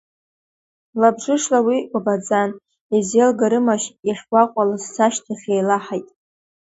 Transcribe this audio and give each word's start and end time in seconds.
Лабжышла 1.01 1.59
уи 1.67 1.77
кәабаӡан, 1.89 2.51
изеилгарымашь, 2.97 3.87
иахьгәаҟуа 4.07 4.63
лассы, 4.69 4.99
ашьҭахь 5.05 5.45
еилаҳаит… 5.53 6.07